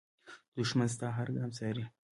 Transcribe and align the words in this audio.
دښمن 0.55 0.87
ستا 0.95 1.07
هر 1.17 1.27
ګام 1.35 1.49
څاري 1.57 1.85